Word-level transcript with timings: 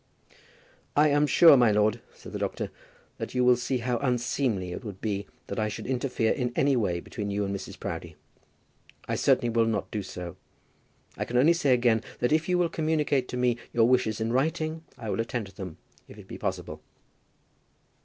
"I 0.95 1.09
am 1.09 1.27
sure, 1.27 1.55
my 1.55 1.69
lord," 1.71 2.01
said 2.15 2.31
the 2.31 2.39
doctor, 2.39 2.71
"that 3.19 3.35
you 3.35 3.45
will 3.45 3.55
see 3.55 3.77
how 3.77 3.99
unseemly 3.99 4.71
it 4.71 4.83
would 4.83 4.99
be 4.99 5.27
that 5.45 5.59
I 5.59 5.67
should 5.67 5.85
interfere 5.85 6.31
in 6.31 6.51
any 6.55 6.75
way 6.75 6.99
between 6.99 7.29
you 7.29 7.45
and 7.45 7.55
Mrs. 7.55 7.79
Proudie. 7.79 8.15
I 9.07 9.13
certainly 9.13 9.49
will 9.51 9.67
not 9.67 9.91
do 9.91 10.01
so. 10.01 10.37
I 11.19 11.25
can 11.25 11.37
only 11.37 11.53
say 11.53 11.71
again 11.71 12.01
that 12.17 12.31
if 12.31 12.49
you 12.49 12.57
will 12.57 12.67
communicate 12.67 13.27
to 13.27 13.37
me 13.37 13.57
your 13.73 13.87
wishes 13.87 14.19
in 14.19 14.33
writing, 14.33 14.83
I 14.97 15.11
will 15.11 15.19
attend 15.19 15.45
to 15.45 15.55
them, 15.55 15.77
if 16.07 16.17
it 16.17 16.27
be 16.27 16.39
possible." 16.39 16.81